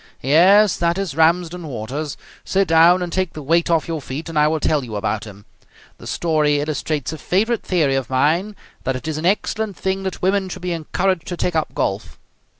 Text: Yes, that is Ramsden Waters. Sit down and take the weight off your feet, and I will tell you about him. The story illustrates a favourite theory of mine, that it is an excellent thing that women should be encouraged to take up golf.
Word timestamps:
Yes, 0.23 0.77
that 0.77 0.97
is 0.97 1.13
Ramsden 1.15 1.67
Waters. 1.67 2.17
Sit 2.43 2.67
down 2.67 3.03
and 3.03 3.13
take 3.13 3.33
the 3.33 3.43
weight 3.43 3.69
off 3.69 3.87
your 3.87 4.01
feet, 4.01 4.29
and 4.29 4.39
I 4.39 4.47
will 4.47 4.59
tell 4.59 4.83
you 4.83 4.95
about 4.95 5.25
him. 5.25 5.45
The 5.99 6.07
story 6.07 6.59
illustrates 6.59 7.13
a 7.13 7.19
favourite 7.19 7.61
theory 7.61 7.93
of 7.93 8.09
mine, 8.09 8.55
that 8.83 8.95
it 8.95 9.07
is 9.07 9.19
an 9.19 9.27
excellent 9.27 9.77
thing 9.77 10.01
that 10.01 10.19
women 10.23 10.49
should 10.49 10.63
be 10.63 10.71
encouraged 10.71 11.27
to 11.27 11.37
take 11.37 11.55
up 11.55 11.75
golf. 11.75 12.17